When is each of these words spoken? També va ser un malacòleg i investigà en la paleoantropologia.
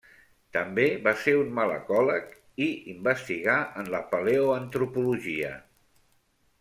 També 0.55 0.85
va 1.07 1.11
ser 1.23 1.33
un 1.41 1.51
malacòleg 1.59 2.33
i 2.67 2.69
investigà 2.95 3.59
en 3.83 3.93
la 3.97 4.01
paleoantropologia. 4.15 5.53